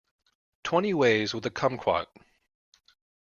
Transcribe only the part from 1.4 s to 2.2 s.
a kumquat.